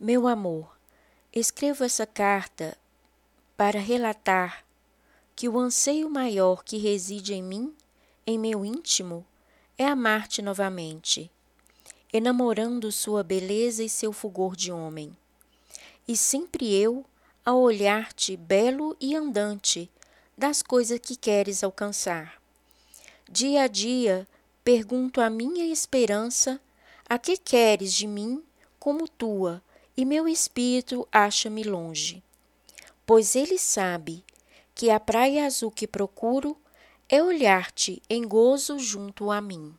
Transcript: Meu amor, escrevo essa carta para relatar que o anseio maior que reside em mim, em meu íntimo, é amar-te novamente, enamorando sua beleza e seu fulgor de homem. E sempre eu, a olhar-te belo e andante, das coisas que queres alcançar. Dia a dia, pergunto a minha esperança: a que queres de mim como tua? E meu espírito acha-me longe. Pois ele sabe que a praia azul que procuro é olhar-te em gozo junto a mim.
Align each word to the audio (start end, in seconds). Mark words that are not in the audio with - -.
Meu 0.00 0.26
amor, 0.26 0.76
escrevo 1.32 1.84
essa 1.84 2.06
carta 2.06 2.76
para 3.56 3.78
relatar 3.78 4.64
que 5.36 5.48
o 5.48 5.58
anseio 5.58 6.10
maior 6.10 6.64
que 6.64 6.76
reside 6.76 7.34
em 7.34 7.42
mim, 7.42 7.74
em 8.26 8.38
meu 8.38 8.64
íntimo, 8.64 9.24
é 9.78 9.86
amar-te 9.86 10.42
novamente, 10.42 11.30
enamorando 12.12 12.90
sua 12.90 13.22
beleza 13.22 13.84
e 13.84 13.88
seu 13.88 14.12
fulgor 14.12 14.56
de 14.56 14.72
homem. 14.72 15.16
E 16.06 16.16
sempre 16.16 16.74
eu, 16.74 17.04
a 17.44 17.54
olhar-te 17.54 18.36
belo 18.36 18.96
e 19.00 19.14
andante, 19.14 19.90
das 20.36 20.62
coisas 20.62 20.98
que 20.98 21.14
queres 21.14 21.62
alcançar. 21.62 22.40
Dia 23.30 23.62
a 23.62 23.66
dia, 23.68 24.26
pergunto 24.64 25.20
a 25.20 25.30
minha 25.30 25.66
esperança: 25.66 26.60
a 27.08 27.18
que 27.18 27.36
queres 27.36 27.92
de 27.92 28.06
mim 28.06 28.42
como 28.78 29.08
tua? 29.08 29.62
E 29.96 30.04
meu 30.04 30.26
espírito 30.26 31.06
acha-me 31.12 31.62
longe. 31.62 32.22
Pois 33.04 33.36
ele 33.36 33.58
sabe 33.58 34.24
que 34.74 34.90
a 34.90 34.98
praia 34.98 35.44
azul 35.44 35.70
que 35.70 35.86
procuro 35.86 36.56
é 37.08 37.22
olhar-te 37.22 38.02
em 38.08 38.26
gozo 38.26 38.78
junto 38.78 39.30
a 39.30 39.40
mim. 39.40 39.74